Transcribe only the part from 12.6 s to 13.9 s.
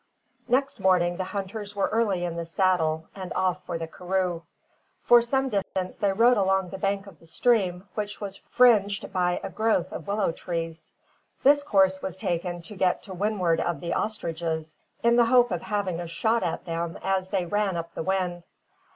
to get to windward of